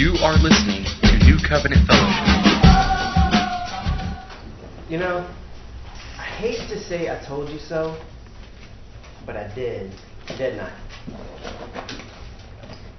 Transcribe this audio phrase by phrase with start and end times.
[0.00, 2.24] You are listening to New Covenant Fellowship.
[4.88, 5.28] You know,
[6.16, 8.02] I hate to say I told you so,
[9.26, 9.92] but I did,
[10.38, 10.72] didn't I?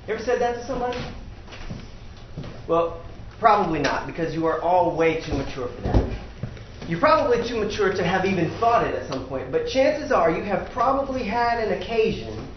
[0.08, 1.00] You ever said that to somebody?
[2.68, 3.04] Well,
[3.40, 6.06] probably not, because you are all way too mature for that.
[6.88, 10.30] You're probably too mature to have even thought it at some point, but chances are
[10.30, 12.48] you have probably had an occasion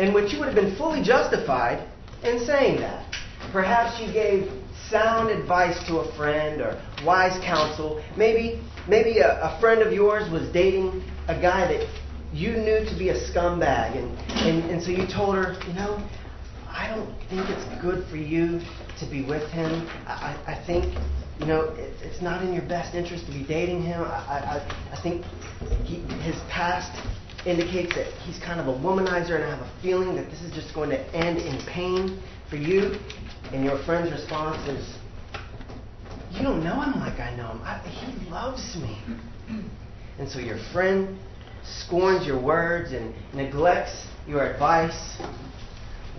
[0.00, 1.88] in which you would have been fully justified
[2.24, 3.04] in saying that.
[3.52, 4.50] Perhaps you gave
[4.90, 8.02] sound advice to a friend or wise counsel.
[8.16, 11.86] Maybe, maybe a, a friend of yours was dating a guy that
[12.32, 15.96] you knew to be a scumbag, and, and, and so you told her, you know,
[16.68, 18.60] I don't think it's good for you
[19.00, 19.88] to be with him.
[20.06, 20.94] I, I think,
[21.40, 24.02] you know, it, it's not in your best interest to be dating him.
[24.02, 25.24] I, I, I think
[25.84, 26.92] he, his past
[27.46, 30.52] indicates that he's kind of a womanizer, and I have a feeling that this is
[30.52, 32.98] just going to end in pain for you.
[33.52, 34.94] And your friend's response is,
[36.32, 37.60] You don't know him like I know him.
[37.62, 38.98] I, he loves me.
[40.18, 41.18] And so your friend
[41.64, 45.16] scorns your words and neglects your advice,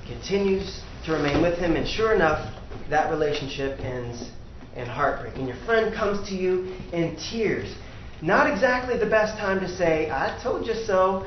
[0.08, 2.54] continues to remain with him, and sure enough,
[2.90, 4.32] that relationship ends
[4.76, 5.36] in heartbreak.
[5.36, 7.76] And your friend comes to you in tears.
[8.22, 11.26] Not exactly the best time to say, I told you so,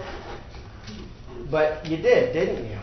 [1.51, 2.79] but you did, didn't you?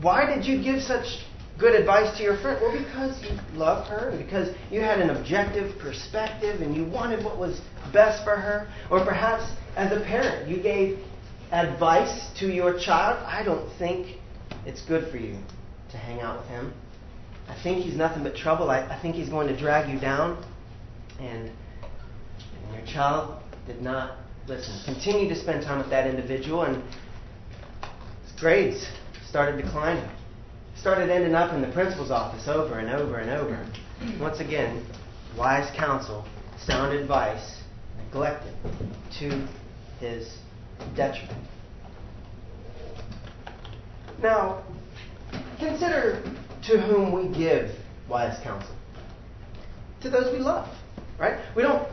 [0.00, 1.23] Why did you give such
[1.58, 2.58] good advice to your friend?
[2.60, 7.24] Well, because you loved her, and because you had an objective perspective, and you wanted
[7.24, 7.60] what was
[7.92, 8.68] best for her.
[8.90, 10.98] Or perhaps as a parent, you gave
[11.52, 13.22] advice to your child.
[13.26, 14.18] I don't think
[14.66, 15.38] it's good for you
[15.90, 16.72] to hang out with him.
[17.48, 18.70] I think he's nothing but trouble.
[18.70, 20.44] I, I think he's going to drag you down.
[21.20, 24.16] And, and your child did not
[24.48, 24.74] listen.
[24.84, 26.82] Continue to spend time with that individual, and
[28.24, 28.86] his grades
[29.28, 30.08] started declining.
[30.84, 33.66] Started ending up in the principal's office over and over and over.
[34.20, 34.84] Once again,
[35.34, 36.26] wise counsel,
[36.66, 37.62] sound advice,
[37.96, 38.52] neglected
[39.18, 39.48] to
[39.98, 40.36] his
[40.94, 41.42] detriment.
[44.20, 44.62] Now,
[45.58, 46.22] consider
[46.66, 47.70] to whom we give
[48.06, 48.76] wise counsel.
[50.02, 50.68] To those we love,
[51.18, 51.42] right?
[51.56, 51.88] We don't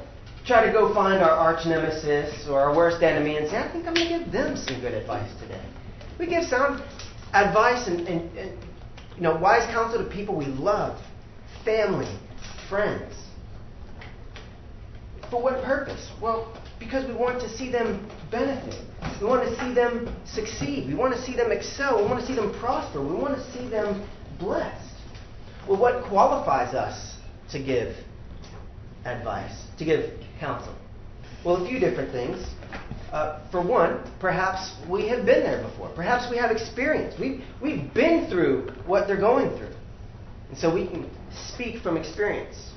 [0.46, 3.88] try to go find our arch nemesis or our worst enemy and say, I think
[3.88, 5.64] I'm going to give them some good advice today.
[6.20, 6.84] We give sound
[7.34, 8.58] advice and, and, and
[9.16, 11.02] you know, wise counsel to people we love,
[11.64, 12.18] family,
[12.70, 13.14] friends.
[15.30, 16.10] For what purpose?
[16.22, 18.76] Well, because we want to see them benefit.
[19.22, 20.88] We want to see them succeed.
[20.88, 22.02] We want to see them excel.
[22.02, 23.02] We want to see them prosper.
[23.02, 24.08] We want to see them
[24.40, 24.94] blessed.
[25.68, 27.18] Well, what qualifies us
[27.52, 27.96] to give
[29.06, 30.76] advice, to give counsel?
[31.46, 32.46] Well, a few different things.
[33.12, 35.90] Uh, for one, perhaps we have been there before.
[35.96, 37.14] Perhaps we have experience.
[37.20, 39.74] We've, we've been through what they're going through.
[40.50, 41.10] And so we can
[41.54, 42.72] speak from experience.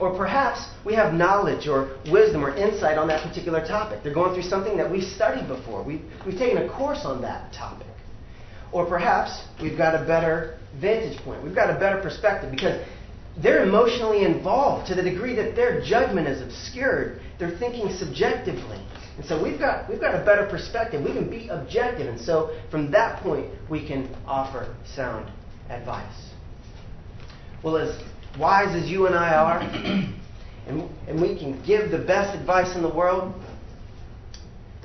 [0.00, 4.02] Or perhaps we have knowledge or wisdom or insight on that particular topic.
[4.02, 5.82] They're going through something that we've studied before.
[5.82, 7.86] We've, we've taken a course on that topic.
[8.72, 11.44] Or perhaps we've got a better vantage point.
[11.44, 12.82] We've got a better perspective because
[13.36, 17.20] they're emotionally involved to the degree that their judgment is obscured.
[17.38, 18.80] They're thinking subjectively.
[19.22, 21.00] And so we've got, we've got a better perspective.
[21.00, 22.08] We can be objective.
[22.08, 25.30] And so from that point, we can offer sound
[25.70, 26.30] advice.
[27.62, 28.02] Well, as
[28.36, 29.60] wise as you and I are,
[30.66, 33.32] and, and we can give the best advice in the world,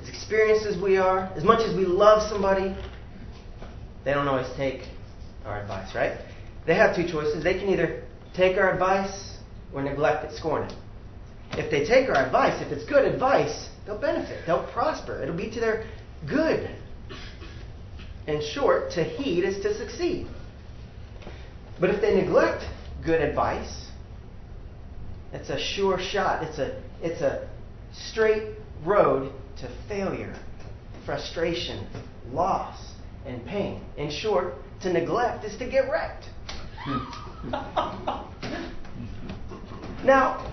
[0.00, 2.76] as experienced as we are, as much as we love somebody,
[4.04, 4.82] they don't always take
[5.46, 6.16] our advice, right?
[6.64, 7.42] They have two choices.
[7.42, 8.04] They can either
[8.36, 9.38] take our advice
[9.74, 10.72] or neglect it, scorn it.
[11.54, 15.20] If they take our advice, if it's good advice, they'll benefit, they'll prosper.
[15.22, 15.86] It'll be to their
[16.28, 16.70] good.
[18.26, 20.28] In short, to heed is to succeed.
[21.80, 22.64] But if they neglect
[23.02, 23.86] good advice,
[25.32, 26.44] it's a sure shot.
[26.44, 27.48] It's a, it's a
[27.92, 30.36] straight road to failure,
[31.06, 31.86] frustration,
[32.30, 32.92] loss,
[33.24, 33.80] and pain.
[33.96, 36.26] In short, to neglect is to get wrecked.
[40.04, 40.52] now,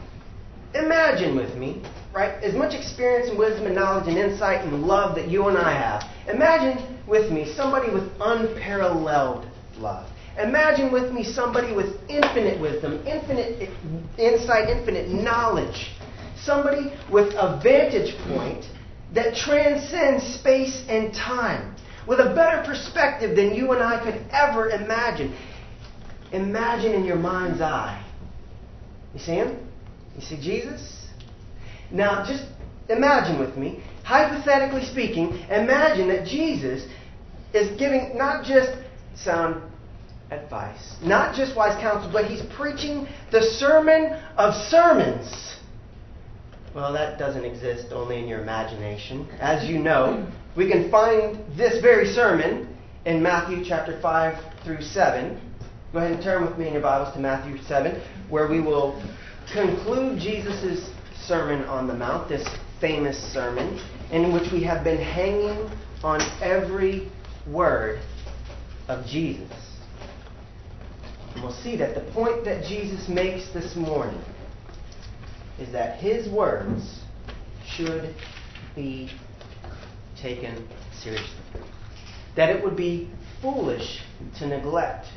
[0.75, 1.81] imagine with me,
[2.13, 5.57] right, as much experience and wisdom and knowledge and insight and love that you and
[5.57, 6.03] I have.
[6.33, 10.09] Imagine with me somebody with unparalleled love.
[10.37, 13.69] Imagine with me somebody with infinite wisdom, infinite
[14.17, 15.91] insight, infinite knowledge.
[16.37, 18.65] Somebody with a vantage point
[19.13, 21.75] that transcends space and time,
[22.05, 25.35] with a better perspective than you and I could ever imagine.
[26.33, 28.03] Imagine in your mind's eye.
[29.13, 29.57] You see him?
[30.15, 31.07] You see Jesus?
[31.91, 32.45] Now, just
[32.89, 36.87] imagine with me, hypothetically speaking, imagine that Jesus
[37.53, 38.71] is giving not just
[39.15, 39.61] sound
[40.31, 45.57] advice, not just wise counsel, but he's preaching the sermon of sermons.
[46.73, 49.29] Well, that doesn't exist only in your imagination.
[49.39, 52.75] As you know, we can find this very sermon
[53.05, 55.39] in Matthew chapter 5 through 7.
[55.93, 59.01] Go ahead and turn with me in your Bibles to Matthew 7, where we will
[59.51, 60.89] conclude Jesus'
[61.25, 62.47] Sermon on the Mount, this
[62.79, 63.79] famous sermon,
[64.11, 65.69] in which we have been hanging
[66.03, 67.09] on every
[67.47, 67.99] word
[68.87, 69.51] of Jesus.
[71.33, 74.21] And we'll see that the point that Jesus makes this morning
[75.59, 77.01] is that his words
[77.65, 78.13] should
[78.75, 79.09] be
[80.21, 80.67] taken
[81.01, 81.29] seriously.
[82.35, 83.09] That it would be
[83.41, 84.01] foolish
[84.39, 85.07] to neglect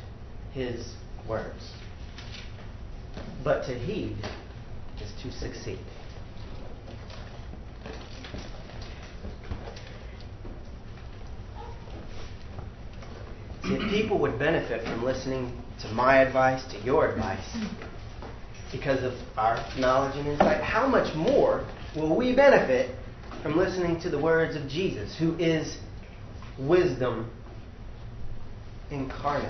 [0.53, 0.93] his
[1.27, 1.71] words.
[3.43, 4.17] But to heed
[5.01, 5.79] is to succeed.
[13.63, 17.57] See, if people would benefit from listening to my advice, to your advice,
[18.71, 21.65] because of our knowledge and insight, how much more
[21.95, 22.95] will we benefit
[23.41, 25.77] from listening to the words of Jesus, who is
[26.57, 27.29] wisdom
[28.91, 29.49] incarnate?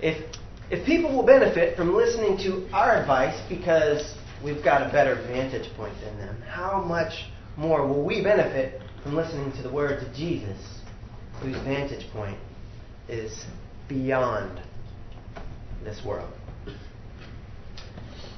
[0.00, 0.24] If,
[0.72, 5.70] if people will benefit from listening to our advice because we've got a better vantage
[5.76, 7.26] point than them, how much
[7.58, 10.56] more will we benefit from listening to the words of Jesus,
[11.42, 12.38] whose vantage point
[13.06, 13.44] is
[13.86, 14.62] beyond
[15.84, 16.32] this world?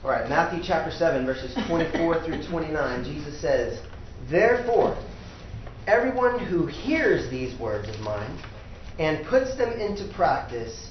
[0.02, 3.80] All right, Matthew chapter 7, verses 24 through 29, Jesus says,
[4.28, 5.00] Therefore,
[5.86, 8.42] everyone who hears these words of mine
[8.98, 10.90] and puts them into practice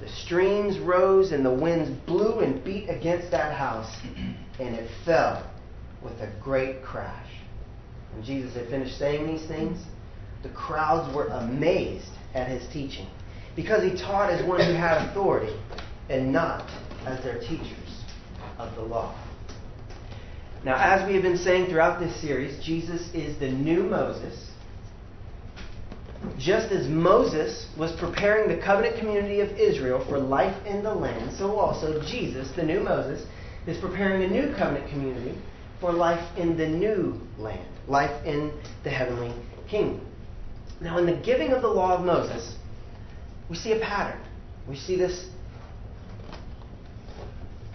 [0.00, 3.94] the streams rose, and the winds blew and beat against that house,
[4.58, 5.48] and it fell
[6.02, 7.30] with a great crash.
[8.14, 9.82] When Jesus had finished saying these things,
[10.42, 13.06] the crowds were amazed at his teaching,
[13.56, 15.56] because he taught as one who had authority
[16.08, 16.68] and not
[17.06, 18.02] as their teachers
[18.58, 19.14] of the law.
[20.64, 24.50] Now, as we have been saying throughout this series, Jesus is the new Moses.
[26.38, 31.32] Just as Moses was preparing the covenant community of Israel for life in the land,
[31.32, 33.26] so also Jesus, the new Moses,
[33.66, 35.38] is preparing a new covenant community
[35.80, 38.52] for life in the new land, life in
[38.82, 39.32] the heavenly
[39.68, 40.04] kingdom.
[40.80, 42.56] Now, in the giving of the law of Moses,
[43.48, 44.20] we see a pattern.
[44.68, 45.28] We see this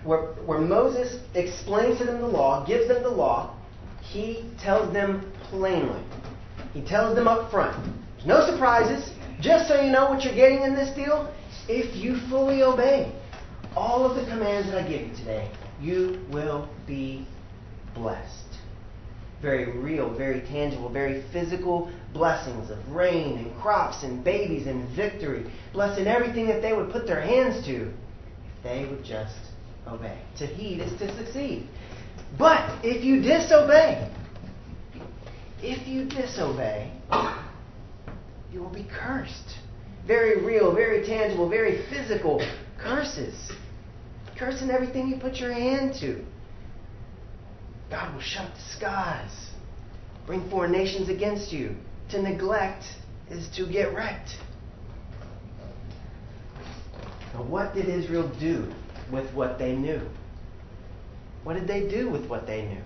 [0.04, 3.56] where, where Moses explains to them the law, gives them the law,
[4.02, 6.02] he tells them plainly.
[6.74, 7.76] He tells them up front.
[8.26, 9.12] No surprises.
[9.40, 11.34] Just so you know what you're getting in this deal,
[11.68, 13.12] if you fully obey
[13.76, 15.50] all of the commands that I give you today,
[15.82, 17.26] you will be
[17.94, 18.46] blessed.
[19.42, 25.50] Very real, very tangible, very physical blessings of rain and crops and babies and victory.
[25.72, 29.38] Blessing everything that they would put their hands to if they would just
[29.88, 30.20] obey.
[30.40, 31.68] To heed is to succeed.
[32.38, 34.12] But if you disobey,
[35.62, 36.92] if you disobey,
[38.52, 39.58] you will be cursed.
[40.08, 42.46] Very real, very tangible, very physical
[42.78, 43.52] curses.
[44.38, 46.24] Cursing everything you put your hand to.
[47.90, 49.50] God will shut the skies,
[50.26, 51.76] bring foreign nations against you.
[52.12, 52.84] To neglect
[53.30, 54.38] is to get wrecked.
[57.34, 58.72] Now, what did Israel do
[59.12, 60.02] with what they knew?
[61.44, 62.82] What did they do with what they knew?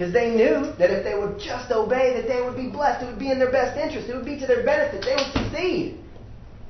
[0.00, 3.02] Because they knew that if they would just obey, that they would be blessed.
[3.02, 4.08] It would be in their best interest.
[4.08, 5.04] It would be to their benefit.
[5.04, 5.98] They would succeed.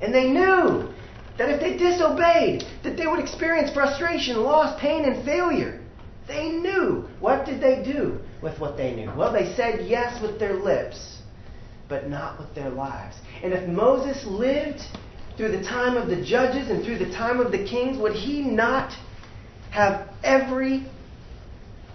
[0.01, 0.93] And they knew
[1.37, 5.79] that if they disobeyed, that they would experience frustration, loss, pain, and failure.
[6.27, 7.07] They knew.
[7.21, 9.09] What did they do with what they knew?
[9.15, 11.21] Well, they said yes with their lips,
[11.87, 13.15] but not with their lives.
[13.41, 14.81] And if Moses lived
[15.37, 18.41] through the time of the judges and through the time of the kings, would he
[18.41, 18.91] not
[19.69, 20.85] have every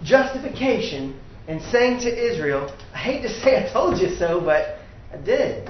[0.01, 4.79] justification in saying to Israel, I hate to say I told you so, but
[5.13, 5.69] I did,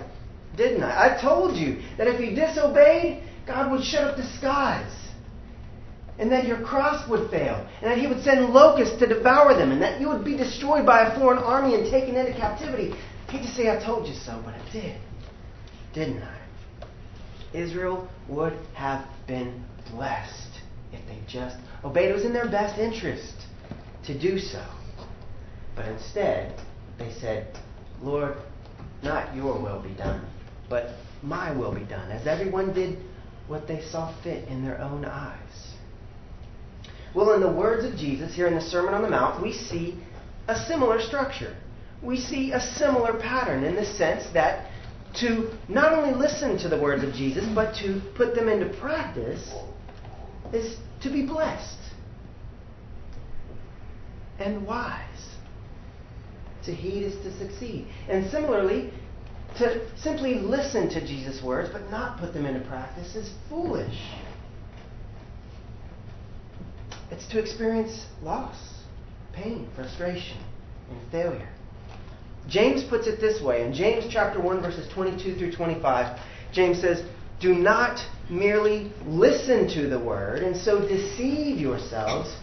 [0.56, 1.16] didn't I?
[1.16, 4.94] I told you that if you disobeyed, God would shut up the skies.
[6.20, 7.68] And that your crops would fail.
[7.82, 9.72] And that he would send locusts to devour them.
[9.72, 12.92] And that you would be destroyed by a foreign army and taken into captivity.
[13.28, 15.00] I hate to say I told you so, but I did.
[15.94, 16.38] Didn't I?
[17.54, 20.60] Israel would have been blessed
[20.92, 22.10] if they just obeyed.
[22.10, 23.36] It was in their best interest
[24.06, 24.66] to do so.
[25.78, 26.60] But instead,
[26.98, 27.56] they said,
[28.02, 28.36] Lord,
[29.04, 30.28] not your will be done,
[30.70, 32.98] but my will be done, as everyone did
[33.48, 35.76] what they saw fit in their own eyes.
[37.16, 39.98] Well, in the words of Jesus here in the Sermon on the Mount, we see
[40.48, 41.56] a similar structure.
[42.02, 44.72] We see a similar pattern in the sense that
[45.20, 49.52] to not only listen to the words of Jesus, but to put them into practice
[50.54, 51.78] is to be blessed
[54.40, 55.07] and wise.
[56.68, 57.88] To heed is to succeed.
[58.10, 58.92] And similarly,
[59.58, 63.98] to simply listen to Jesus' words but not put them into practice is foolish.
[67.10, 68.58] It's to experience loss,
[69.32, 70.38] pain, frustration,
[70.90, 71.48] and failure.
[72.50, 76.20] James puts it this way in James chapter 1 verses 22 through 25.
[76.52, 77.02] James says,
[77.40, 82.36] "Do not merely listen to the word and so deceive yourselves.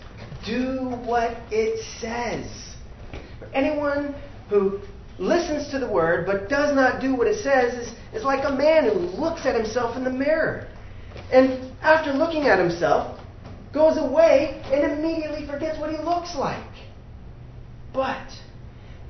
[0.47, 2.74] Do what it says."
[3.54, 4.14] Anyone
[4.49, 4.80] who
[5.18, 8.52] listens to the word but does not do what it says is, is like a
[8.52, 10.66] man who looks at himself in the mirror.
[11.32, 13.20] And after looking at himself,
[13.73, 16.64] goes away and immediately forgets what he looks like.
[17.92, 18.26] But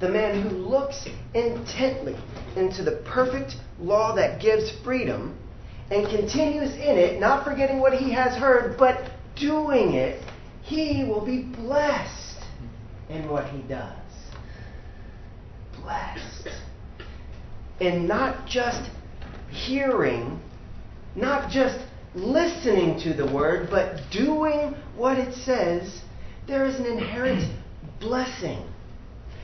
[0.00, 2.16] the man who looks intently
[2.56, 5.38] into the perfect law that gives freedom
[5.90, 10.22] and continues in it, not forgetting what he has heard, but doing it,
[10.62, 12.42] he will be blessed
[13.08, 14.03] in what he does.
[15.84, 16.48] Blessed.
[17.80, 18.90] And not just
[19.50, 20.40] hearing,
[21.14, 21.78] not just
[22.14, 26.00] listening to the word, but doing what it says,
[26.46, 27.52] there is an inherent
[28.00, 28.66] blessing.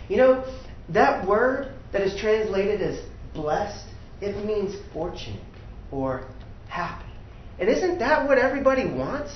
[0.09, 0.45] You know,
[0.89, 3.01] that word that is translated as
[3.35, 3.87] blessed,
[4.21, 5.43] it means fortunate
[5.91, 6.25] or
[6.69, 7.05] happy.
[7.59, 9.33] And isn't that what everybody wants?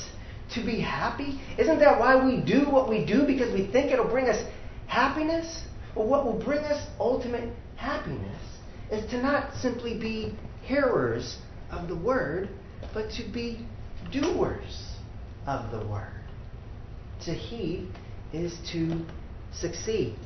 [0.54, 1.40] To be happy?
[1.58, 3.26] Isn't that why we do what we do?
[3.26, 4.42] Because we think it'll bring us
[4.86, 5.62] happiness?
[5.94, 8.42] Well, what will bring us ultimate happiness
[8.90, 11.38] is to not simply be hearers
[11.70, 12.48] of the word,
[12.92, 13.66] but to be
[14.10, 14.96] doers
[15.46, 16.22] of the word.
[17.24, 17.88] To heed
[18.32, 19.04] is to
[19.52, 20.16] succeed.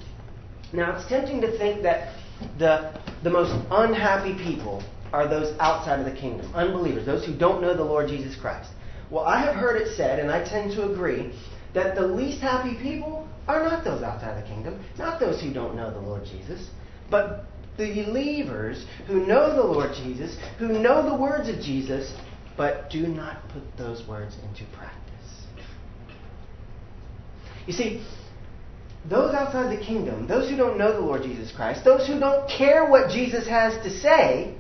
[0.72, 2.14] Now, it's tempting to think that
[2.58, 4.82] the, the most unhappy people
[5.12, 8.70] are those outside of the kingdom, unbelievers, those who don't know the Lord Jesus Christ.
[9.10, 11.32] Well, I have heard it said, and I tend to agree,
[11.75, 15.75] that the least happy people are not those outside the kingdom, not those who don't
[15.75, 16.69] know the Lord Jesus,
[17.11, 17.47] but
[17.78, 22.12] the believers who know the Lord Jesus, who know the words of Jesus,
[22.57, 24.99] but do not put those words into practice.
[27.67, 28.05] You see,
[29.09, 32.50] those outside the kingdom, those who don't know the Lord Jesus Christ, those who don't
[32.50, 34.55] care what Jesus has to say,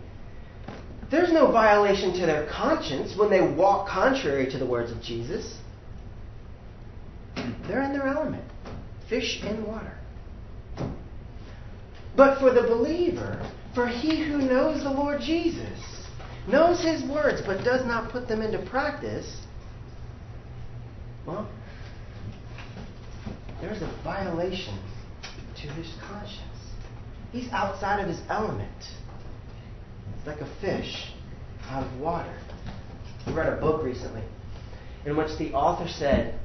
[1.10, 5.56] there's no violation to their conscience when they walk contrary to the words of Jesus.
[7.66, 8.44] They're in their element
[9.08, 9.96] fish in water.
[12.16, 16.06] But for the believer, for he who knows the Lord Jesus,
[16.48, 19.40] knows his words but does not put them into practice,
[21.26, 21.48] well,
[23.60, 24.78] there's a violation
[25.56, 26.42] to his conscience.
[27.32, 28.70] He's outside of his element.
[30.16, 31.12] It's like a fish
[31.68, 32.34] out of water.
[33.26, 34.22] I read a book recently
[35.04, 36.38] in which the author said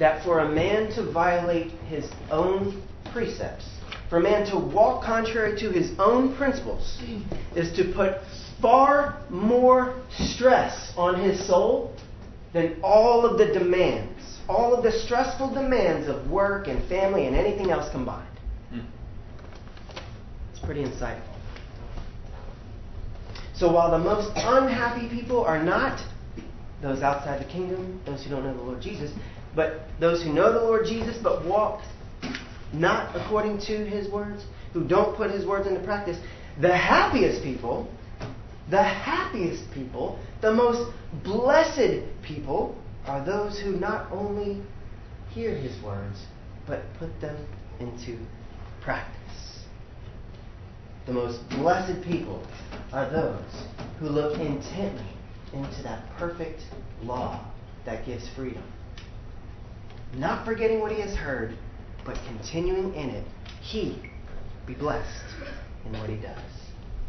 [0.00, 3.68] that for a man to violate his own precepts,
[4.08, 7.00] for a man to walk contrary to his own principles,
[7.54, 8.16] is to put
[8.60, 11.94] far more stress on his soul
[12.52, 17.36] than all of the demands, all of the stressful demands of work and family and
[17.36, 18.26] anything else combined.
[18.70, 18.80] Hmm.
[20.50, 21.22] It's pretty insightful.
[23.54, 26.02] So while the most unhappy people are not
[26.80, 29.12] those outside the kingdom, those who don't know the Lord Jesus,
[29.54, 31.82] but those who know the Lord Jesus but walk
[32.72, 36.18] not according to his words, who don't put his words into practice,
[36.60, 37.92] the happiest people,
[38.70, 40.92] the happiest people, the most
[41.24, 42.76] blessed people
[43.06, 44.62] are those who not only
[45.30, 46.26] hear his words,
[46.66, 47.36] but put them
[47.80, 48.18] into
[48.80, 49.16] practice.
[51.06, 52.46] The most blessed people
[52.92, 53.66] are those
[53.98, 55.12] who look intently
[55.52, 56.60] into that perfect
[57.02, 57.44] law
[57.84, 58.62] that gives freedom.
[60.14, 61.56] Not forgetting what he has heard,
[62.04, 63.26] but continuing in it,
[63.60, 64.00] he
[64.66, 65.24] be blessed
[65.86, 66.38] in what he does.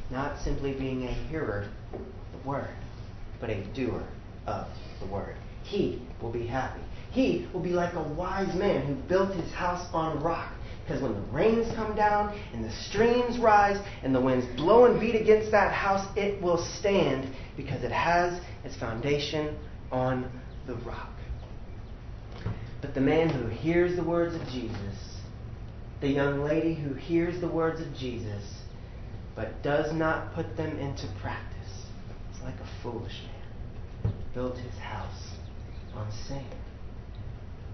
[0.09, 1.99] Not simply being a hearer of
[2.31, 2.75] the word,
[3.39, 4.03] but a doer
[4.45, 4.67] of
[4.99, 5.35] the word.
[5.63, 6.81] He will be happy.
[7.11, 10.51] He will be like a wise man who built his house on rock.
[10.83, 14.99] Because when the rains come down and the streams rise and the winds blow and
[14.99, 19.57] beat against that house, it will stand because it has its foundation
[19.91, 20.29] on
[20.67, 21.10] the rock.
[22.81, 25.19] But the man who hears the words of Jesus,
[26.01, 28.43] the young lady who hears the words of Jesus,
[29.35, 31.85] but does not put them into practice,
[32.33, 34.13] is like a foolish man.
[34.33, 35.35] Built his house
[35.95, 36.45] on sand.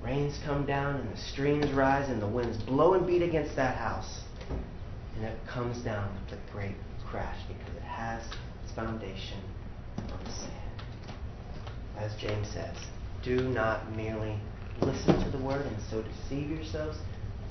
[0.04, 3.78] Rains come down and the streams rise and the winds blow and beat against that
[3.78, 4.22] house.
[5.16, 6.76] And it comes down with a great
[7.10, 8.24] crash because it has
[8.64, 9.40] its foundation
[9.98, 10.54] on the sand.
[11.98, 12.76] As James says,
[13.24, 14.38] do not merely
[14.82, 16.98] listen to the word and so deceive yourselves.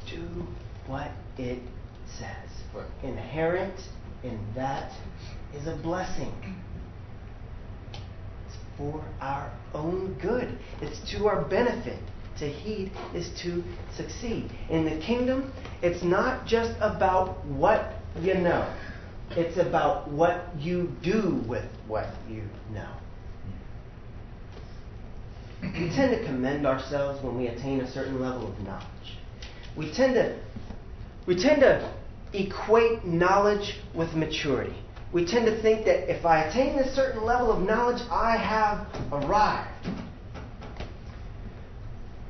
[0.09, 0.26] Do
[0.87, 1.61] what it
[2.18, 2.49] says.
[2.73, 3.88] For inherent
[4.23, 4.92] in that
[5.54, 6.33] is a blessing.
[7.92, 11.99] It's for our own good, it's to our benefit.
[12.38, 13.64] To heed is to
[13.97, 14.50] succeed.
[14.68, 18.75] In the kingdom, it's not just about what you know,
[19.30, 22.42] it's about what you do with what you
[22.73, 22.90] know.
[25.78, 29.18] We tend to commend ourselves when we attain a certain level of knowledge.
[29.76, 30.38] We tend to,
[31.26, 31.92] we tend to
[32.33, 34.75] equate knowledge with maturity.
[35.12, 38.87] We tend to think that if I attain this certain level of knowledge, I have
[39.12, 39.88] arrived.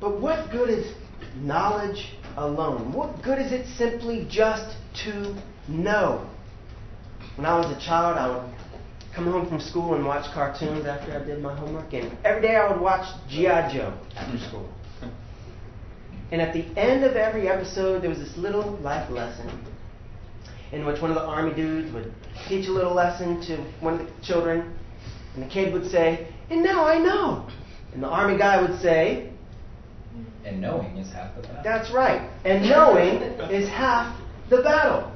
[0.01, 0.93] But what good is
[1.37, 2.91] knowledge alone?
[2.91, 4.75] What good is it simply just
[5.05, 5.35] to
[5.69, 6.29] know?
[7.35, 8.56] When I was a child, I would
[9.17, 12.55] come home from school and watch cartoons after I did my homework, and every day
[12.55, 13.73] I would watch G.I.
[13.73, 14.47] Joe after hmm.
[14.47, 14.69] school.
[16.31, 19.49] And at the end of every episode, there was this little life lesson
[20.71, 22.13] in which one of the army dudes would
[22.47, 24.77] teach a little lesson to one of the children,
[25.33, 27.49] and the kid would say, And now I know.
[27.93, 29.31] And the army guy would say,
[30.45, 31.61] and knowing is half the battle.
[31.63, 32.29] That's right.
[32.45, 33.21] And knowing
[33.51, 34.15] is half
[34.49, 35.11] the battle.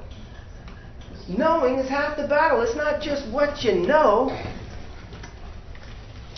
[1.28, 2.62] Knowing is half the battle.
[2.62, 4.30] It's not just what you know,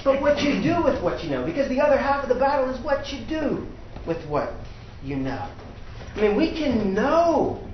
[0.03, 1.45] but what you do with what you know.
[1.45, 3.65] Because the other half of the battle is what you do
[4.05, 4.53] with what
[5.03, 5.49] you know.
[6.15, 7.67] I mean, we can know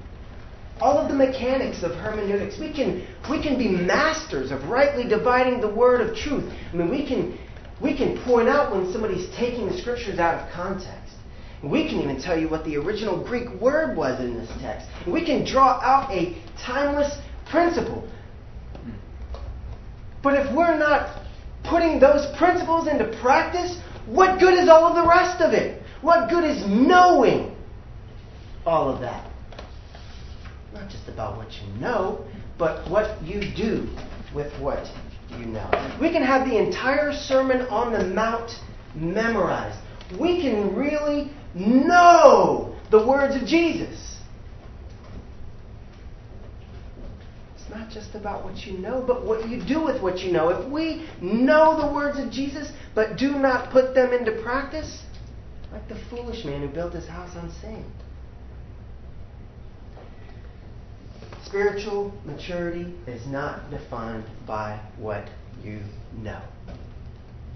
[0.79, 2.59] all of the mechanics of hermeneutics.
[2.59, 6.51] We can, we can be masters of rightly dividing the word of truth.
[6.71, 7.37] I mean, we can,
[7.81, 10.98] we can point out when somebody's taking the scriptures out of context.
[11.63, 14.87] We can even tell you what the original Greek word was in this text.
[15.05, 17.17] We can draw out a timeless
[17.49, 18.07] principle.
[20.23, 21.21] But if we're not
[21.63, 25.81] putting those principles into practice, what good is all of the rest of it?
[26.01, 27.55] What good is knowing
[28.65, 29.29] all of that?
[30.73, 32.25] Not just about what you know,
[32.57, 33.87] but what you do
[34.33, 34.85] with what
[35.37, 35.69] you know.
[35.99, 38.51] We can have the entire Sermon on the Mount
[38.95, 39.79] memorized.
[40.19, 44.17] We can really know the words of Jesus.
[47.55, 50.49] It's not just about what you know, but what you do with what you know.
[50.49, 55.03] If we know the words of Jesus, but do not put them into practice,
[55.71, 57.85] like the foolish man who built his house on sand.
[61.45, 65.27] Spiritual maturity is not defined by what
[65.63, 65.81] you
[66.17, 66.41] know.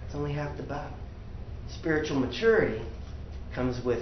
[0.05, 0.97] It's only half the battle.
[1.69, 2.83] Spiritual maturity
[3.53, 3.99] comes with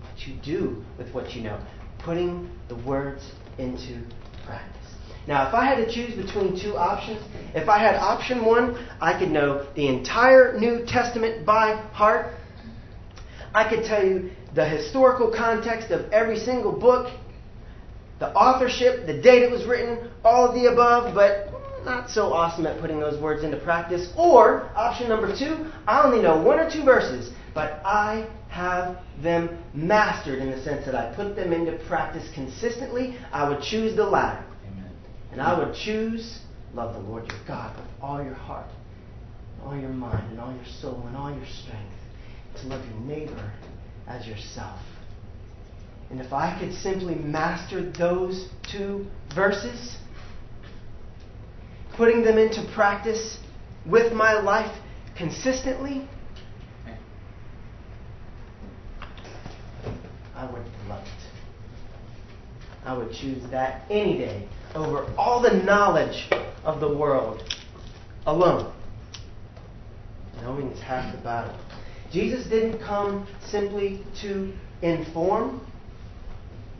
[0.00, 1.60] what you do with what you know,
[1.98, 4.02] putting the words into
[4.44, 4.82] practice.
[5.26, 7.22] Now, if I had to choose between two options,
[7.54, 12.34] if I had option one, I could know the entire New Testament by heart.
[13.54, 17.12] I could tell you the historical context of every single book,
[18.18, 21.52] the authorship, the date it was written, all of the above, but
[21.84, 24.12] not so awesome at putting those words into practice.
[24.16, 29.58] Or, option number two, I only know one or two verses, but I have them
[29.72, 33.16] mastered in the sense that I put them into practice consistently.
[33.32, 34.44] I would choose the latter.
[34.70, 34.90] Amen.
[35.32, 36.40] And I would choose
[36.74, 38.68] love the Lord your God with all your heart,
[39.64, 41.94] all your mind, and all your soul, and all your strength.
[42.60, 43.52] To love your neighbor
[44.06, 44.80] as yourself.
[46.10, 49.96] And if I could simply master those two verses,
[51.96, 53.38] putting them into practice
[53.86, 54.76] with my life
[55.16, 56.06] consistently,
[60.42, 61.22] I would love it.
[62.84, 66.28] I would choose that any day over all the knowledge
[66.64, 67.44] of the world
[68.26, 68.72] alone.
[70.42, 71.56] Knowing is half the battle.
[72.10, 74.52] Jesus didn't come simply to
[74.82, 75.64] inform,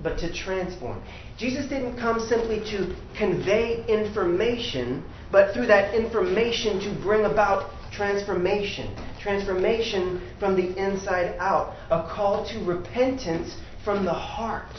[0.02, 1.00] but to transform.
[1.38, 8.92] Jesus didn't come simply to convey information, but through that information to bring about transformation.
[9.22, 11.74] Transformation from the inside out.
[11.90, 14.74] A call to repentance from the heart.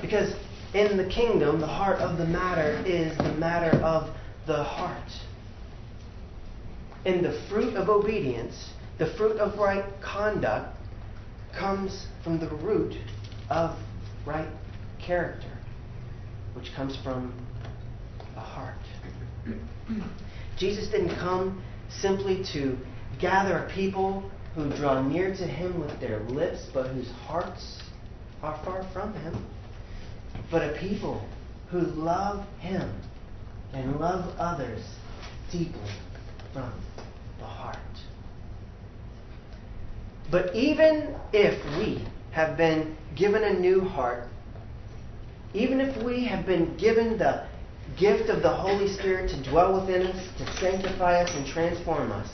[0.00, 0.34] Because
[0.74, 4.14] in the kingdom, the heart of the matter is the matter of
[4.46, 5.10] the heart.
[7.04, 10.76] And the fruit of obedience, the fruit of right conduct,
[11.58, 12.96] comes from the root
[13.48, 13.78] of
[14.26, 14.48] right
[14.98, 15.50] character,
[16.54, 17.32] which comes from
[18.34, 18.74] the heart.
[20.56, 22.76] Jesus didn't come simply to
[23.18, 27.82] gather a people who draw near to him with their lips, but whose hearts
[28.42, 29.46] are far from him,
[30.50, 31.26] but a people
[31.70, 32.90] who love him
[33.72, 34.82] and love others
[35.50, 35.90] deeply
[36.52, 36.72] from
[37.38, 37.76] the heart.
[40.30, 44.24] But even if we have been given a new heart,
[45.54, 47.46] even if we have been given the
[47.98, 52.28] gift of the Holy Spirit to dwell within us, to sanctify us and transform us,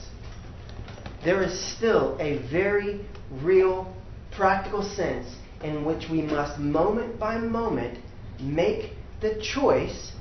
[1.24, 3.04] there is still a very
[3.42, 3.94] real,
[4.32, 5.26] practical sense
[5.62, 7.98] in which we must, moment by moment,
[8.40, 10.12] make the choice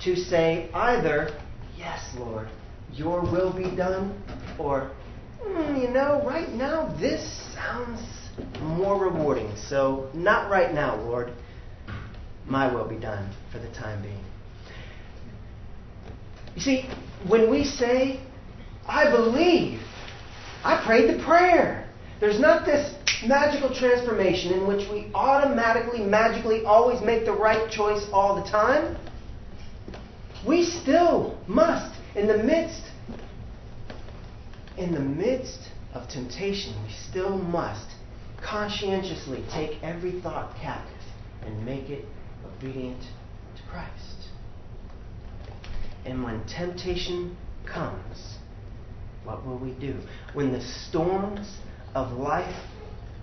[0.00, 1.30] to say either,
[1.76, 2.48] Yes, Lord,
[2.92, 4.20] your will be done,
[4.58, 4.90] or,
[5.44, 7.22] mm, you know, right now this
[7.54, 8.00] sounds
[8.60, 11.32] more rewarding, so not right now, Lord.
[12.46, 14.24] My will be done for the time being.
[16.58, 16.90] You see,
[17.28, 18.18] when we say,
[18.84, 19.80] I believe,
[20.64, 27.00] I prayed the prayer, there's not this magical transformation in which we automatically, magically always
[27.00, 28.96] make the right choice all the time.
[30.44, 32.82] We still must, in the midst,
[34.76, 35.60] in the midst
[35.94, 37.86] of temptation, we still must
[38.42, 41.04] conscientiously take every thought captive
[41.42, 42.04] and make it
[42.44, 44.17] obedient to Christ.
[46.08, 48.38] And when temptation comes,
[49.24, 49.94] what will we do?
[50.32, 51.58] When the storms
[51.94, 52.64] of life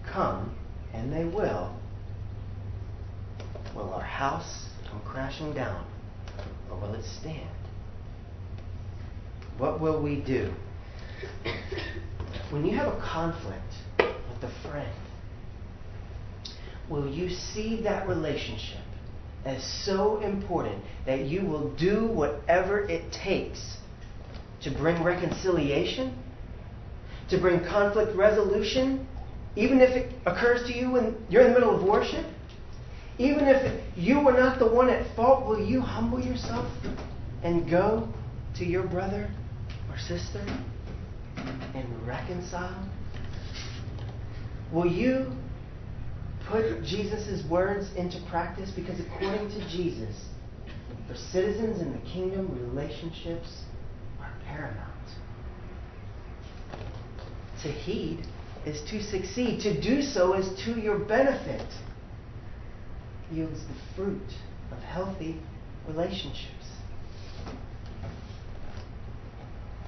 [0.05, 0.55] come,
[0.93, 1.75] and they will,
[3.75, 5.83] will our house come crashing down,
[6.69, 7.49] or will it stand?
[9.57, 10.53] What will we do?
[12.51, 14.93] When you have a conflict with a friend,
[16.87, 18.85] will you see that relationship
[19.45, 23.77] as so important that you will do whatever it takes
[24.61, 26.17] to bring reconciliation,
[27.29, 29.07] to bring conflict resolution,
[29.55, 32.25] even if it occurs to you when you're in the middle of worship?
[33.17, 36.69] Even if you were not the one at fault, will you humble yourself
[37.43, 38.09] and go
[38.55, 39.29] to your brother
[39.89, 40.43] or sister
[41.73, 42.89] and reconcile?
[44.71, 45.31] Will you
[46.47, 48.71] put Jesus' words into practice?
[48.71, 50.15] Because according to Jesus,
[51.07, 53.63] for citizens in the kingdom, relationships
[54.19, 54.91] are paramount.
[57.63, 58.25] To heed
[58.65, 59.61] is to succeed.
[59.61, 61.67] To do so is to your benefit.
[63.31, 64.33] Yields the fruit
[64.71, 65.41] of healthy
[65.87, 66.51] relationships.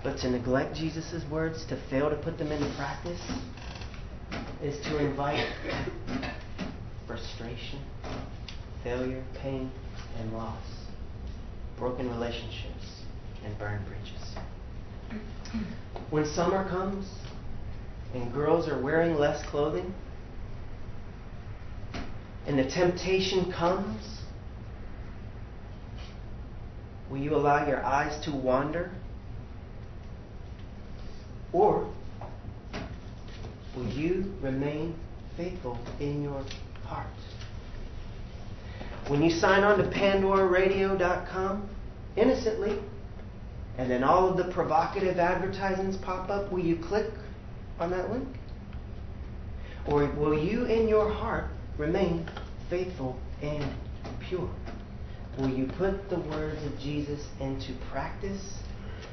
[0.04, 3.22] But to neglect Jesus' words, to fail to put them into practice,
[4.62, 5.46] is to invite
[7.08, 7.80] frustration,
[8.84, 9.72] failure, pain,
[10.20, 10.64] and loss,
[11.78, 13.04] broken relationships,
[13.46, 14.36] and burned bridges.
[16.10, 17.10] When summer comes
[18.14, 19.94] and girls are wearing less clothing,
[22.46, 24.22] and the temptation comes,
[27.10, 28.92] will you allow your eyes to wander?
[31.54, 31.90] Or
[33.76, 34.96] will you remain
[35.36, 36.44] faithful in your
[36.88, 37.08] heart.
[39.08, 41.70] When you sign on to PandoraRadio.com
[42.16, 42.80] innocently,
[43.78, 47.12] and then all of the provocative advertisements pop up, will you click
[47.80, 48.28] on that link?
[49.88, 51.46] Or will you in your heart
[51.78, 52.30] remain
[52.70, 53.72] faithful and
[54.28, 54.50] pure?
[55.38, 58.58] Will you put the words of Jesus into practice?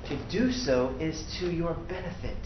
[0.08, 2.36] To do so is to your benefit.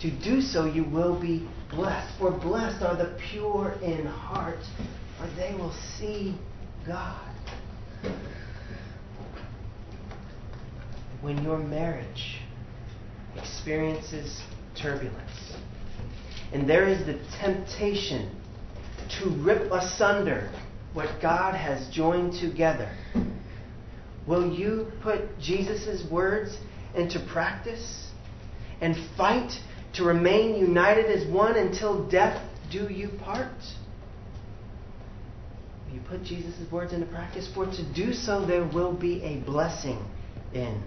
[0.00, 2.18] To do so, you will be blessed.
[2.18, 4.60] For blessed are the pure in heart,
[5.18, 6.36] for they will see
[6.86, 7.34] God.
[11.20, 12.38] When your marriage
[13.36, 14.40] experiences
[14.80, 15.54] turbulence,
[16.52, 18.30] and there is the temptation
[19.18, 20.48] to rip asunder
[20.92, 22.88] what God has joined together,
[24.28, 26.56] will you put Jesus' words
[26.94, 28.10] into practice
[28.80, 29.50] and fight
[29.98, 33.50] to remain united as one until death do you part?
[35.86, 37.48] Will you put Jesus' words into practice?
[37.52, 39.98] For to do so, there will be a blessing
[40.54, 40.80] in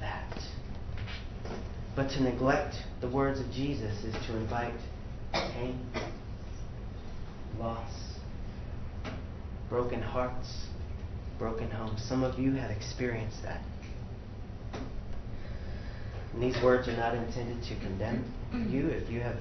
[0.00, 0.38] that.
[1.96, 4.74] But to neglect the words of Jesus is to invite
[5.32, 5.80] pain,
[7.58, 7.90] loss,
[9.70, 10.66] broken hearts,
[11.38, 12.02] broken homes.
[12.06, 13.62] Some of you have experienced that.
[16.34, 19.36] And these words are not intended to condemn you if you have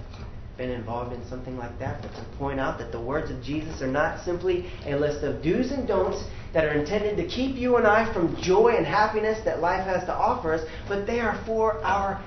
[0.57, 3.81] been involved in something like that, but to point out that the words of Jesus
[3.81, 6.21] are not simply a list of do's and don'ts
[6.53, 10.03] that are intended to keep you and I from joy and happiness that life has
[10.03, 12.21] to offer us, but they are for our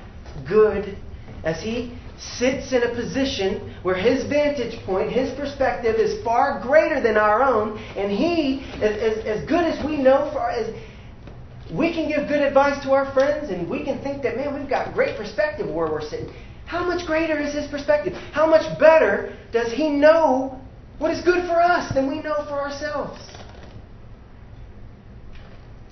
[0.49, 0.97] good
[1.45, 1.93] as He
[2.39, 7.43] sits in a position where His vantage point, His perspective is far greater than our
[7.43, 10.75] own, and He, as, as, as good as we know, for, as,
[11.71, 14.69] we can give good advice to our friends and we can think that, man, we've
[14.69, 16.33] got great perspective where we're sitting.
[16.73, 18.15] How much greater is his perspective?
[18.33, 20.59] How much better does he know
[20.97, 23.21] what is good for us than we know for ourselves?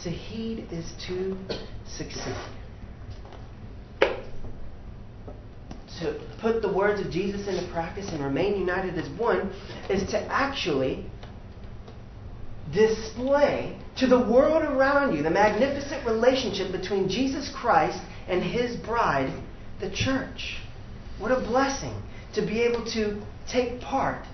[0.04, 1.36] To heed is to
[1.86, 2.34] succeed.
[6.00, 9.52] To put the words of Jesus into practice and remain united as one
[9.90, 11.04] is to actually
[12.72, 19.30] display to the world around you the magnificent relationship between Jesus Christ and his bride,
[19.78, 20.56] the church.
[21.20, 21.94] What a blessing
[22.34, 24.24] to be able to take part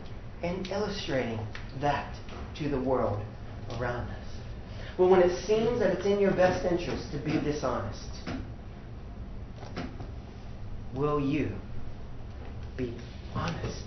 [0.42, 1.40] in illustrating
[1.80, 2.14] that
[2.56, 3.22] to the world
[3.78, 4.24] around us.
[4.96, 8.08] Well, when it seems that it's in your best interest to be dishonest,
[10.94, 11.52] will you
[12.76, 12.94] be
[13.34, 13.84] honest?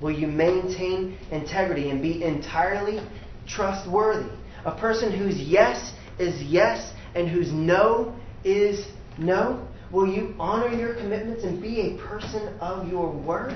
[0.00, 3.00] Will you maintain integrity and be entirely
[3.48, 4.30] trustworthy.
[4.64, 9.66] A person whose yes is yes and whose no is no.
[9.90, 13.54] Will you honor your commitments and be a person of your word?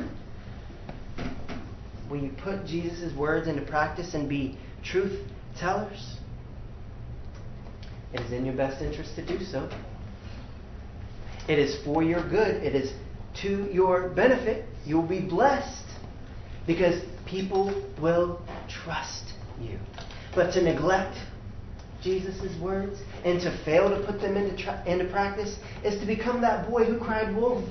[2.08, 5.20] Will you put Jesus' words into practice and be truth
[5.58, 6.16] tellers?
[8.12, 9.70] It is in your best interest to do so.
[11.48, 12.62] It is for your good.
[12.62, 12.92] It is
[13.42, 14.66] to your benefit.
[14.84, 15.86] You will be blessed
[16.66, 19.24] because people will trust
[19.60, 19.78] you.
[20.34, 21.16] But to neglect
[22.02, 26.40] Jesus' words and to fail to put them into, tra- into practice is to become
[26.40, 27.64] that boy who cried wolf.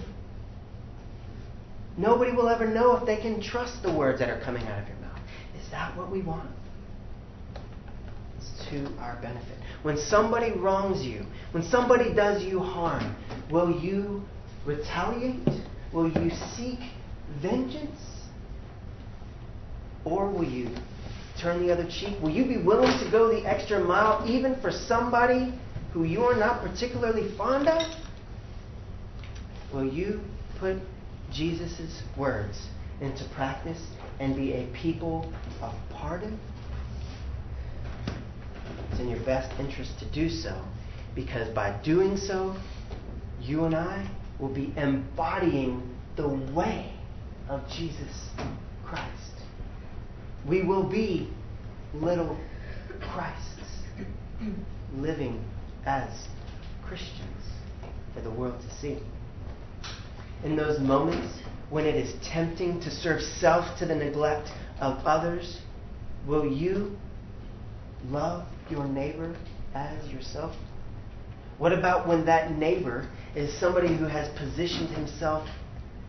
[1.97, 4.87] Nobody will ever know if they can trust the words that are coming out of
[4.87, 5.19] your mouth.
[5.61, 6.49] Is that what we want?
[8.37, 9.57] It's to our benefit.
[9.83, 13.15] When somebody wrongs you, when somebody does you harm,
[13.51, 14.23] will you
[14.65, 15.47] retaliate?
[15.91, 16.79] Will you seek
[17.41, 17.99] vengeance?
[20.05, 20.69] Or will you
[21.41, 22.15] turn the other cheek?
[22.21, 25.53] Will you be willing to go the extra mile even for somebody
[25.91, 27.81] who you are not particularly fond of?
[29.73, 30.21] Will you
[30.59, 30.77] put
[31.31, 32.67] Jesus' words
[33.01, 33.81] into practice
[34.19, 36.39] and be a people of pardon?
[38.91, 40.63] It's in your best interest to do so
[41.15, 42.55] because by doing so,
[43.41, 46.93] you and I will be embodying the way
[47.49, 48.29] of Jesus
[48.85, 49.40] Christ.
[50.47, 51.29] We will be
[51.93, 52.37] little
[53.13, 53.83] Christs
[54.95, 55.43] living
[55.85, 56.27] as
[56.83, 57.43] Christians
[58.13, 58.99] for the world to see.
[60.43, 64.49] In those moments when it is tempting to serve self to the neglect
[64.81, 65.59] of others,
[66.27, 66.97] will you
[68.09, 69.35] love your neighbor
[69.73, 70.55] as yourself?
[71.57, 75.47] What about when that neighbor is somebody who has positioned himself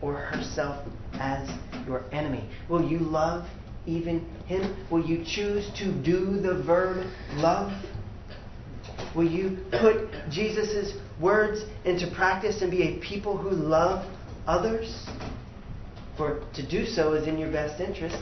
[0.01, 1.47] or herself as
[1.85, 2.49] your enemy?
[2.67, 3.47] Will you love
[3.85, 4.85] even him?
[4.89, 7.71] Will you choose to do the verb love?
[9.15, 14.05] Will you put Jesus' words into practice and be a people who love
[14.47, 15.07] others?
[16.17, 18.17] For to do so is in your best interest.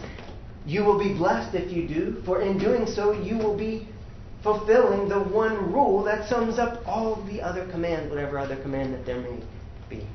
[0.65, 3.87] You will be blessed if you do, for in doing so, you will be
[4.43, 9.05] fulfilling the one rule that sums up all the other commands, whatever other command that
[9.05, 9.39] there may
[9.89, 10.07] be.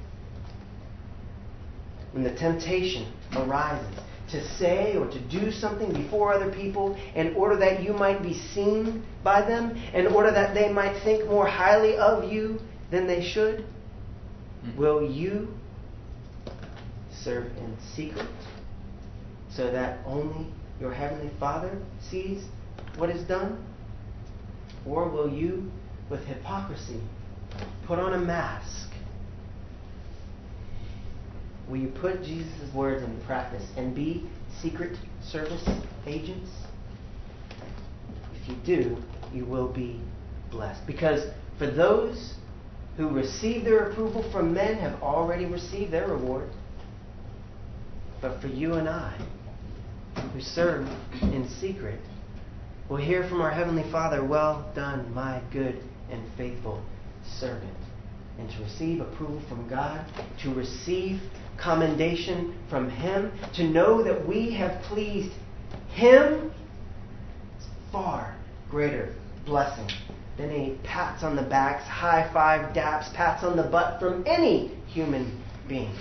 [2.13, 7.57] When the temptation arises to say or to do something before other people in order
[7.57, 11.97] that you might be seen by them, in order that they might think more highly
[11.97, 12.61] of you
[12.91, 13.65] than they should?
[14.62, 14.77] Hmm.
[14.77, 15.49] Will you
[17.11, 18.27] serve in secret
[19.51, 20.47] so that only
[20.81, 22.45] your Heavenly Father sees
[22.97, 23.65] what is done?
[24.87, 25.71] Or will you,
[26.11, 27.01] with hypocrisy,
[27.87, 28.91] put on a mask
[31.68, 34.29] Will you put Jesus' words into practice and be
[34.61, 35.68] secret service
[36.07, 36.50] agents?
[38.40, 38.96] If you do,
[39.35, 40.00] you will be
[40.50, 40.87] blessed.
[40.87, 42.35] Because for those
[42.96, 46.48] who receive their approval from men have already received their reward.
[48.20, 49.18] But for you and I,
[50.33, 50.88] who serve
[51.20, 52.00] in secret,
[52.88, 56.83] will hear from our Heavenly Father, Well done, my good and faithful
[57.38, 57.76] servant.
[58.38, 60.07] And to receive approval from God,
[60.42, 61.20] to receive
[61.59, 65.33] commendation from Him, to know that we have pleased
[65.88, 66.53] Him
[67.90, 68.37] far
[68.71, 69.14] greater
[69.45, 69.88] blessing
[70.37, 74.71] than any pats on the backs, high five, daps, pats on the butt from any
[74.87, 75.95] human being.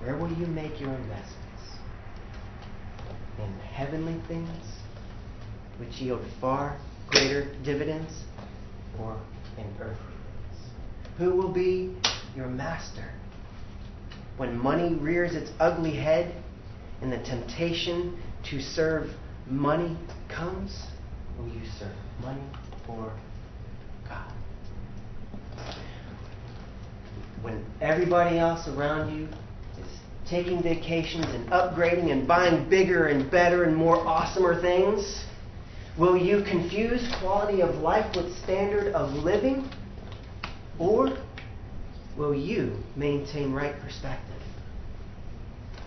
[0.00, 1.34] Where will you make your investments?
[3.38, 4.48] In heavenly things,
[5.78, 6.78] which yield far
[7.08, 8.24] greater dividends,
[8.98, 9.16] or
[9.58, 10.17] in earthly?
[11.18, 11.96] Who will be
[12.36, 13.10] your master?
[14.36, 16.32] When money rears its ugly head
[17.02, 18.16] and the temptation
[18.50, 19.10] to serve
[19.50, 19.96] money
[20.28, 20.80] comes,
[21.36, 22.42] will you serve money
[22.86, 23.12] or
[24.08, 24.32] God?
[27.42, 29.24] When everybody else around you
[29.82, 29.88] is
[30.28, 35.24] taking vacations and upgrading and buying bigger and better and more awesomer things,
[35.98, 39.68] will you confuse quality of life with standard of living?
[40.78, 41.16] Or
[42.16, 44.42] will you maintain right perspective?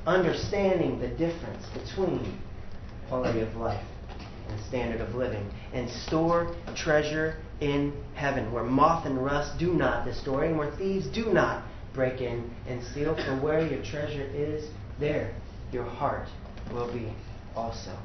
[0.05, 2.39] Understanding the difference between
[3.07, 3.83] quality of life
[4.49, 10.05] and standard of living, and store treasure in heaven, where moth and rust do not
[10.05, 13.15] destroy, and where thieves do not break in and steal.
[13.15, 15.33] For where your treasure is, there
[15.71, 16.27] your heart
[16.73, 17.13] will be
[17.55, 17.97] also.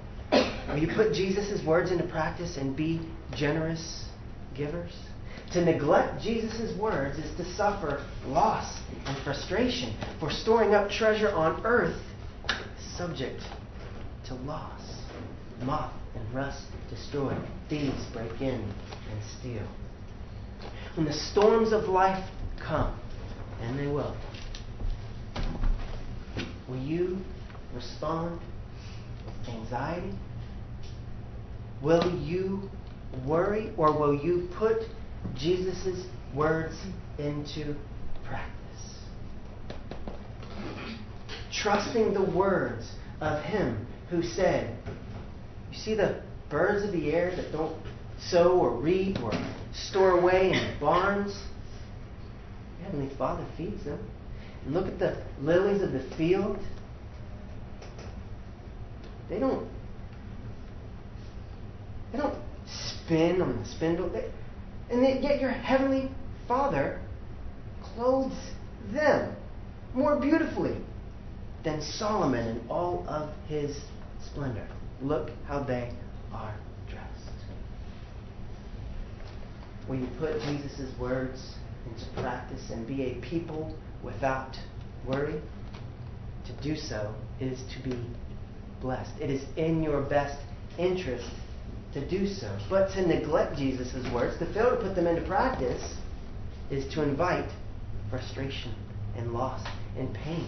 [0.68, 3.00] Will you put Jesus' words into practice and be
[3.34, 4.04] generous
[4.54, 4.92] givers?
[5.56, 11.64] To neglect Jesus' words is to suffer loss and frustration, for storing up treasure on
[11.64, 11.98] earth
[12.94, 13.40] subject
[14.26, 14.82] to loss.
[15.62, 17.34] Moth and rust destroy,
[17.70, 18.70] thieves break in
[19.10, 19.66] and steal.
[20.94, 22.22] When the storms of life
[22.60, 22.94] come,
[23.62, 24.14] and they will,
[26.68, 27.16] will you
[27.74, 28.38] respond
[29.24, 30.12] with anxiety?
[31.80, 32.68] Will you
[33.24, 34.82] worry, or will you put
[35.34, 36.74] Jesus' words
[37.18, 37.74] into
[38.24, 38.52] practice?
[41.52, 44.76] Trusting the words of Him who said,
[45.72, 47.76] You see the birds of the air that don't
[48.18, 49.32] sow or reap or
[49.72, 51.38] store away in barns?
[52.82, 53.98] Heavenly Father feeds them.
[54.64, 56.58] And look at the lilies of the field.
[59.28, 59.68] They don't
[62.12, 64.08] they don't spin on the spindle.
[64.08, 64.30] They,
[64.90, 66.10] and yet your heavenly
[66.46, 67.00] Father
[67.82, 68.36] clothes
[68.92, 69.34] them
[69.94, 70.76] more beautifully
[71.64, 73.80] than Solomon in all of his
[74.24, 74.66] splendor.
[75.02, 75.92] Look how they
[76.32, 76.54] are
[76.88, 77.30] dressed.
[79.88, 81.54] Will you put Jesus' words
[81.86, 84.56] into practice and be a people without
[85.06, 85.40] worry?
[86.46, 87.98] To do so is to be
[88.80, 89.12] blessed.
[89.20, 90.38] It is in your best
[90.78, 91.30] interest
[91.96, 92.58] to do so.
[92.68, 95.94] But to neglect Jesus' words, to fail to put them into practice,
[96.70, 97.50] is to invite
[98.10, 98.74] frustration
[99.16, 99.66] and loss
[99.98, 100.46] and pain.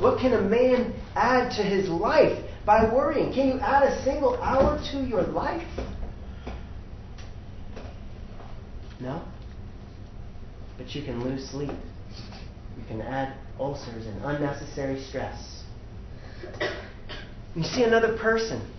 [0.00, 3.32] What can a man add to his life by worrying?
[3.32, 5.68] Can you add a single hour to your life?
[9.00, 9.22] No?
[10.76, 11.70] But you can lose sleep.
[11.70, 15.62] You can add ulcers and unnecessary stress.
[17.54, 18.72] You see another person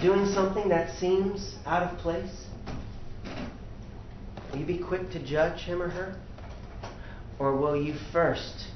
[0.00, 2.46] doing something that seems out of place?
[4.50, 6.16] Will you be quick to judge him or her?
[7.38, 8.66] Or will you first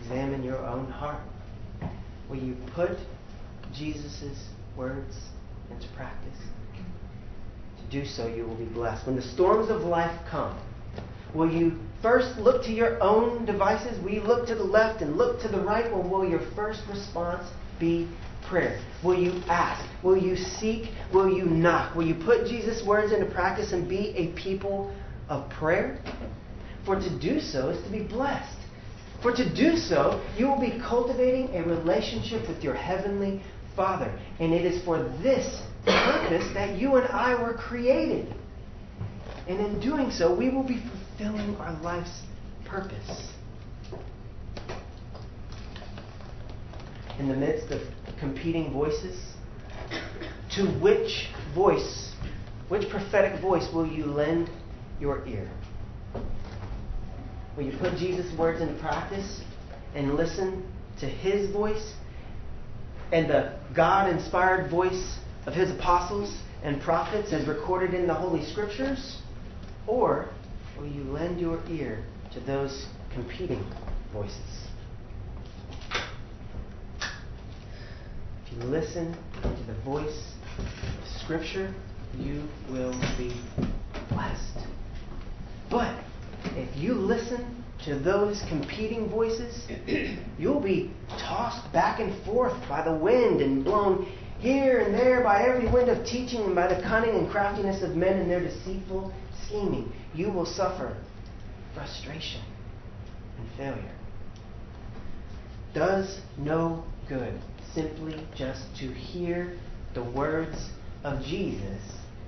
[0.00, 1.22] examine your own heart?
[2.28, 2.98] Will you put
[3.74, 5.16] Jesus' words
[5.70, 6.38] into practice?
[7.78, 9.06] To do so, you will be blessed.
[9.06, 10.58] When the storms of life come,
[11.34, 14.02] will you first look to your own devices?
[14.02, 15.90] Will you look to the left and look to the right?
[15.90, 17.48] Or will your first response
[17.80, 18.08] be
[18.48, 18.80] prayer?
[19.04, 19.84] Will you ask?
[20.02, 20.90] Will you seek?
[21.12, 21.94] Will you knock?
[21.94, 24.92] Will you put Jesus' words into practice and be a people
[25.28, 26.00] of prayer?
[26.84, 28.56] For to do so is to be blessed.
[29.22, 33.42] For to do so, you will be cultivating a relationship with your heavenly
[33.74, 34.16] Father.
[34.38, 38.34] And it is for this purpose that you and I were created.
[39.48, 40.80] And in doing so, we will be
[41.18, 42.22] fulfilling our life's
[42.64, 43.32] purpose.
[47.18, 47.80] In the midst of
[48.20, 49.18] competing voices?
[50.56, 52.12] To which voice,
[52.68, 54.50] which prophetic voice will you lend
[55.00, 55.50] your ear?
[57.56, 59.40] Will you put Jesus' words into practice
[59.94, 60.66] and listen
[61.00, 61.94] to his voice
[63.12, 68.44] and the God inspired voice of his apostles and prophets as recorded in the Holy
[68.44, 69.20] Scriptures?
[69.86, 70.28] Or
[70.78, 73.64] will you lend your ear to those competing
[74.12, 74.67] voices?
[78.50, 80.64] If you listen to the voice of
[81.22, 81.74] Scripture,
[82.18, 83.34] you will be
[84.08, 84.66] blessed.
[85.70, 85.94] But
[86.56, 89.66] if you listen to those competing voices,
[90.38, 95.42] you'll be tossed back and forth by the wind and blown here and there by
[95.42, 99.12] every wind of teaching and by the cunning and craftiness of men and their deceitful
[99.44, 99.92] scheming.
[100.14, 100.96] You will suffer
[101.74, 102.40] frustration
[103.38, 103.94] and failure.
[105.74, 107.38] Does no good
[107.78, 109.56] simply just to hear
[109.94, 110.70] the words
[111.04, 111.80] of Jesus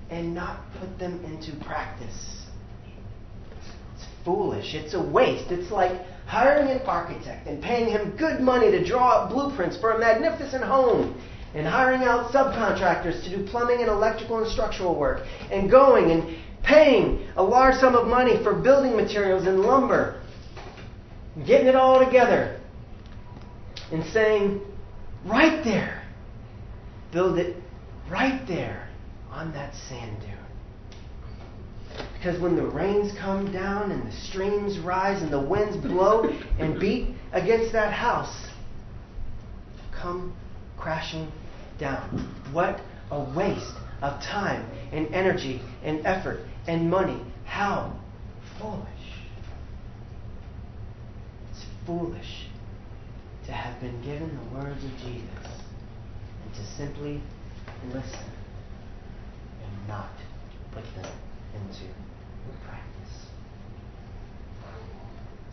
[0.09, 2.47] and not put them into practice.
[3.95, 4.75] It's foolish.
[4.75, 5.51] It's a waste.
[5.51, 9.93] It's like hiring an architect and paying him good money to draw up blueprints for
[9.93, 11.21] a magnificent home
[11.55, 16.37] and hiring out subcontractors to do plumbing and electrical and structural work and going and
[16.63, 20.23] paying a large sum of money for building materials and lumber,
[21.45, 22.61] getting it all together
[23.91, 24.61] and saying,
[25.25, 26.03] right there,
[27.13, 27.57] build it
[28.11, 28.89] right there
[29.31, 32.07] on that sand dune.
[32.15, 36.25] Because when the rains come down and the streams rise and the winds blow
[36.59, 38.49] and beat against that house,
[39.93, 40.35] come
[40.79, 41.31] crashing
[41.79, 42.35] down.
[42.53, 47.21] What a waste of time and energy and effort and money.
[47.45, 47.99] How
[48.59, 48.87] foolish.
[51.51, 52.50] It's foolish
[53.51, 55.49] to have been given the words of Jesus
[56.45, 57.21] and to simply
[57.89, 58.31] listen
[59.65, 60.13] and not
[60.71, 61.13] put them
[61.57, 61.93] into
[62.65, 63.27] practice.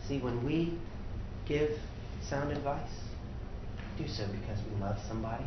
[0.06, 0.78] See, when we
[1.44, 1.72] give
[2.22, 2.88] sound advice,
[3.96, 5.46] do so because we love somebody,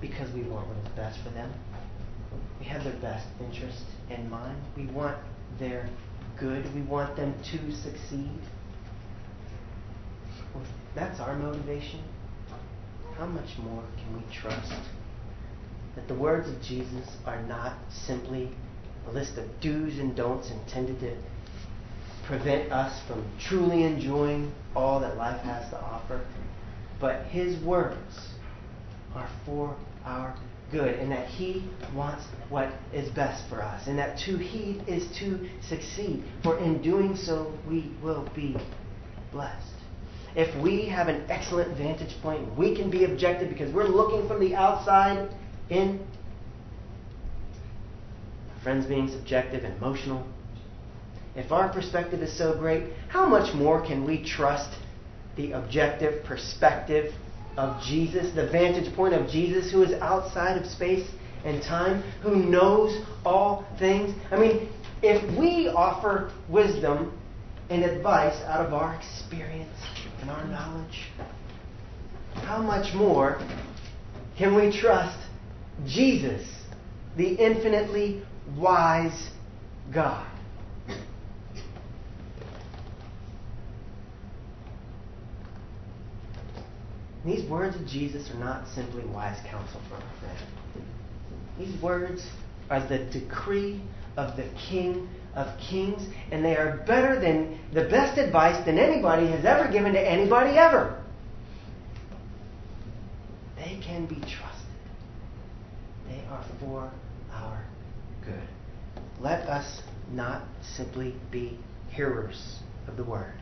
[0.00, 1.52] because we want what is best for them.
[2.58, 4.56] We have their best interest in mind.
[4.74, 5.18] We want
[5.58, 5.86] their
[6.38, 6.64] good.
[6.74, 8.40] We want them to succeed.
[10.54, 10.64] Well,
[10.94, 12.00] that's our motivation.
[13.16, 14.72] How much more can we trust
[15.94, 18.50] that the words of Jesus are not simply
[19.08, 21.16] a list of do's and don'ts intended to
[22.26, 26.24] prevent us from truly enjoying all that life has to offer,
[27.00, 28.30] but His words
[29.14, 30.34] are for our
[30.70, 31.64] good, and that He
[31.94, 36.80] wants what is best for us, and that to heed is to succeed, for in
[36.80, 38.56] doing so we will be
[39.32, 39.79] blessed.
[40.36, 44.40] If we have an excellent vantage point, we can be objective because we're looking from
[44.40, 45.28] the outside
[45.68, 46.00] in.
[48.62, 50.24] Friends being subjective and emotional.
[51.34, 54.78] If our perspective is so great, how much more can we trust
[55.36, 57.14] the objective perspective
[57.56, 61.08] of Jesus, the vantage point of Jesus who is outside of space
[61.44, 64.14] and time, who knows all things?
[64.30, 64.68] I mean,
[65.02, 67.18] if we offer wisdom
[67.70, 69.76] and advice out of our experience
[70.20, 71.08] and our knowledge,
[72.34, 73.40] how much more
[74.36, 75.16] can we trust
[75.86, 76.46] Jesus,
[77.16, 78.22] the infinitely
[78.56, 79.30] wise
[79.94, 80.26] God?
[87.24, 90.86] These words of Jesus are not simply wise counsel for our friend.
[91.58, 92.26] These words
[92.70, 93.82] are the decree
[94.16, 96.02] of the King of Kings,
[96.32, 100.56] and they are better than the best advice than anybody has ever given to anybody
[100.58, 101.02] ever.
[103.56, 104.46] They can be trusted.
[106.08, 106.90] They are for
[107.32, 107.64] our
[108.24, 108.48] good.
[109.20, 110.42] Let us not
[110.76, 111.58] simply be
[111.90, 112.58] hearers
[112.88, 113.34] of the word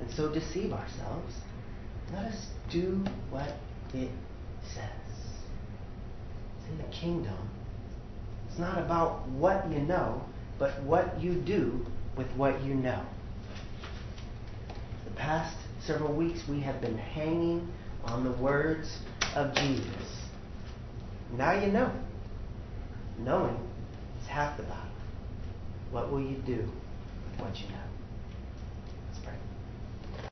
[0.00, 1.34] and so deceive ourselves.
[2.12, 3.54] Let us do what
[3.94, 4.10] it
[4.74, 4.90] says.
[6.58, 7.48] It's in the kingdom.
[8.48, 10.22] It's not about what you know,
[10.60, 11.84] but what you do
[12.16, 13.02] with what you know.
[15.06, 17.66] The past several weeks we have been hanging
[18.04, 18.98] on the words
[19.34, 20.20] of Jesus.
[21.32, 21.90] Now you know.
[23.18, 23.56] Knowing
[24.20, 24.86] is half the battle.
[25.90, 27.89] What will you do with what you know?